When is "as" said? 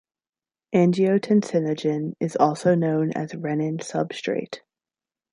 3.13-3.33